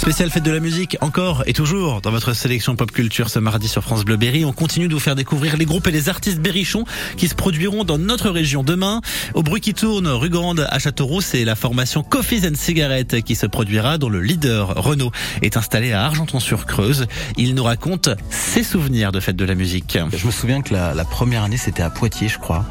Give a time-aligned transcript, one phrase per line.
[0.00, 3.68] Spéciale fête de la musique, encore et toujours dans votre sélection pop culture ce mardi
[3.68, 4.46] sur France Bleu Berry.
[4.46, 6.86] On continue de vous faire découvrir les groupes et les artistes berrichons
[7.18, 9.02] qui se produiront dans notre région demain.
[9.34, 13.36] Au bruit qui tourne, rue Grande à Châteauroux, c'est la formation Coffees and Cigarettes qui
[13.36, 15.12] se produira dont le leader Renault
[15.42, 17.06] est installé à Argenton-sur-Creuse.
[17.36, 19.98] Il nous raconte ses souvenirs de fête de la musique.
[20.16, 22.64] Je me souviens que la, la première année c'était à Poitiers, je crois.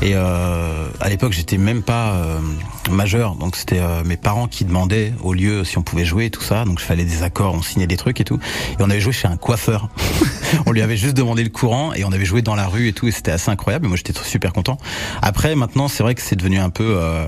[0.00, 2.38] Et euh, à l'époque j'étais même pas euh,
[2.90, 6.30] majeur, donc c'était euh, mes parents qui demandaient au lieu si on pouvait jouer et
[6.30, 6.64] tout ça.
[6.64, 8.38] Donc je fallait des accords, on signait des trucs et tout.
[8.78, 9.88] Et on avait joué chez un coiffeur.
[10.66, 12.92] on lui avait juste demandé le courant et on avait joué dans la rue et
[12.92, 13.08] tout.
[13.08, 13.86] Et c'était assez incroyable.
[13.86, 14.78] Et moi j'étais super content.
[15.22, 17.26] Après maintenant c'est vrai que c'est devenu un peu euh,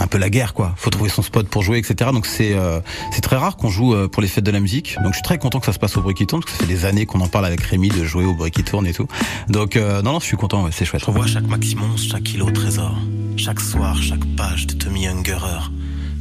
[0.00, 0.74] un peu la guerre quoi.
[0.76, 2.10] Faut trouver son spot pour jouer etc.
[2.12, 2.80] Donc c'est euh,
[3.12, 4.96] c'est très rare qu'on joue euh, pour les fêtes de la musique.
[5.02, 6.72] Donc je suis très content que ça se passe au tourne parce que ça fait
[6.72, 9.08] des années qu'on en parle avec Rémi de jouer au tourne et tout.
[9.48, 10.64] Donc euh, non non je suis content.
[10.64, 11.02] Ouais, c'est chouette.
[11.02, 12.94] Revois chaque maximum, chaque kilo trésor.
[13.36, 15.70] Chaque soir, chaque page de Tommy Ungerer.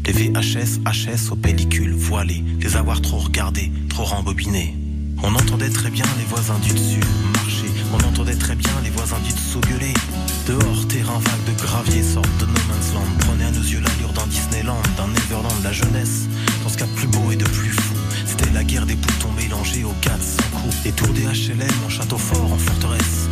[0.03, 2.43] Des VHS, HS aux pellicules voilées.
[2.59, 4.75] Les avoir trop regardés, trop rembobinés.
[5.23, 6.99] On entendait très bien les voisins du dessus
[7.33, 7.67] marcher.
[7.93, 9.93] On entendait très bien les voisins du dessous gueuler.
[10.47, 13.17] Dehors, terrain vague de gravier, sorte de no man's land.
[13.19, 16.27] Prenait à nos yeux l'allure d'un Disneyland, d'un Neverland, la jeunesse.
[16.63, 17.95] Dans ce cas plus beau et de plus fou.
[18.25, 20.75] C'était la guerre des boutons mélangés aux 400 coups.
[20.85, 23.29] Les tours des HLM en château fort, en forteresse.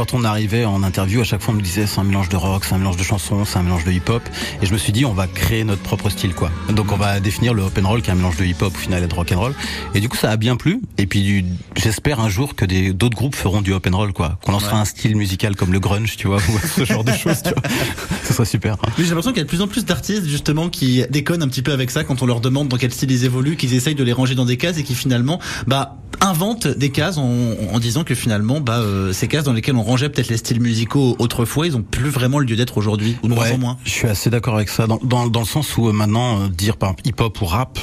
[0.00, 2.36] Quand on arrivait en interview, à chaque fois on nous disait c'est un mélange de
[2.36, 4.22] rock, c'est un mélange de chansons, c'est un mélange de hip-hop.
[4.62, 6.50] Et je me suis dit on va créer notre propre style quoi.
[6.70, 9.04] Donc on va définir le open roll qui est un mélange de hip-hop au final
[9.04, 9.54] et de rock and roll.
[9.94, 10.80] Et du coup ça a bien plu.
[10.96, 11.44] Et puis
[11.76, 14.38] j'espère un jour que d'autres groupes feront du open roll quoi.
[14.42, 17.42] Qu'on lancera un style musical comme le grunge tu vois ou ce genre de choses
[17.42, 17.62] tu vois.
[18.24, 18.78] Ce serait super.
[18.96, 21.60] J'ai l'impression qu'il y a de plus en plus d'artistes justement qui déconnent un petit
[21.60, 24.04] peu avec ça quand on leur demande dans quel style ils évoluent, qu'ils essayent de
[24.04, 28.04] les ranger dans des cases et qui finalement bah inventent des cases en, en disant
[28.04, 31.66] que finalement bah euh, ces cases dans lesquelles on rangeait peut-être les styles musicaux autrefois,
[31.66, 33.76] ils ont plus vraiment le lieu d'être aujourd'hui ou de moins en moins.
[33.84, 34.86] Je suis assez d'accord avec ça.
[34.86, 37.78] Dans, dans, dans le sens où euh, maintenant, euh, dire par exemple hip-hop ou rap,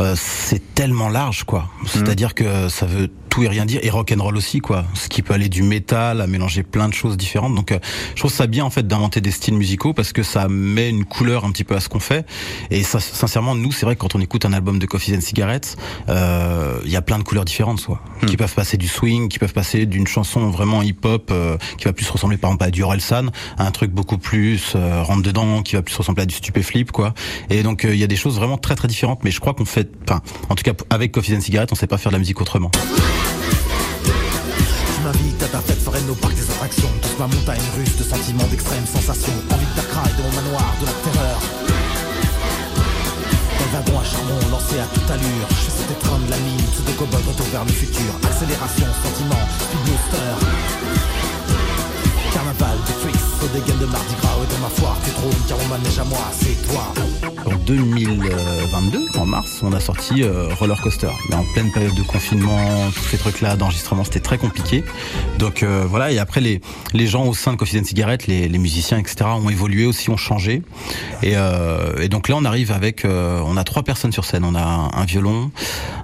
[0.00, 1.68] euh, c'est tellement large, quoi.
[1.86, 3.80] C'est-à-dire que ça veut tout et rien dire.
[3.82, 4.84] Et rock and roll aussi, quoi.
[4.94, 7.54] Ce qui peut aller du métal à mélanger plein de choses différentes.
[7.54, 7.78] Donc, euh,
[8.14, 11.04] je trouve ça bien, en fait, d'inventer des styles musicaux parce que ça met une
[11.04, 12.26] couleur un petit peu à ce qu'on fait.
[12.70, 15.20] Et ça, sincèrement, nous, c'est vrai que quand on écoute un album de Coffee and
[15.20, 15.76] Cigarettes,
[16.08, 18.00] euh, il y a plein de couleurs différentes, soit.
[18.26, 21.92] Qui peuvent passer du swing, qui peuvent passer d'une chanson vraiment hip-hop, euh, qui va
[21.92, 23.26] plus ressembler, par exemple, à du Orelsan,
[23.58, 26.92] à un truc beaucoup plus euh, rentre dedans, qui va plus ressembler à du stupéflip,
[26.92, 27.14] quoi.
[27.50, 29.54] Et donc, euh, il y a des choses vraiment très très différentes, mais je crois
[29.54, 32.16] qu'on fait, enfin, en tout cas, avec Coffee and Cigarettes, on sait pas faire de
[32.16, 32.70] la musique autrement.
[34.04, 36.88] Tu m'invites à ta fête foraine au parc des attractions.
[37.02, 39.32] Touche ma montagne russe de sentiments d'extrême sensation.
[39.50, 41.38] Envie de faire craille de mon manoir, de la terreur.
[43.58, 45.46] Le wagon à charbon lancé à toute allure.
[45.50, 48.10] Je fais sauter train de la mine, sous de cobots retour vers le futur.
[48.24, 50.83] Accélération, sentiment, speed
[57.46, 61.10] En 2022, en mars, on a sorti euh, Roller Coaster.
[61.28, 64.82] Mais en pleine période de confinement, tous ces trucs-là d'enregistrement, c'était très compliqué.
[65.38, 68.98] Donc euh, voilà, et après les, gens au sein de Coffee and Cigarette, les, musiciens,
[68.98, 70.62] etc., ont évolué aussi, ont changé.
[71.22, 74.44] Et, euh, donc là, on arrive avec, on a trois personnes sur scène.
[74.44, 75.52] On a un violon,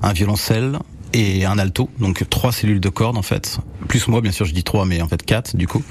[0.03, 0.79] un violoncelle
[1.13, 4.53] et un alto, donc trois cellules de cordes en fait, plus moi bien sûr je
[4.53, 5.83] dis trois mais en fait quatre du coup,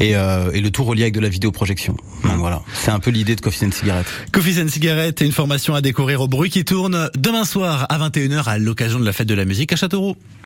[0.00, 1.96] et, euh, et le tout relié avec de la vidéoprojection.
[2.24, 4.06] Donc voilà, c'est un peu l'idée de Coffee and Cigarette.
[4.32, 7.98] Coffees and Cigarettes et une formation à découvrir au bruit qui tourne demain soir à
[7.98, 10.16] 21h à l'occasion de la fête de la musique à Châteauroux.